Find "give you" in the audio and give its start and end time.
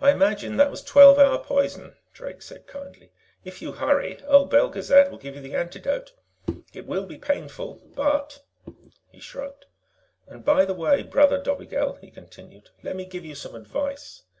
5.18-5.40, 13.04-13.34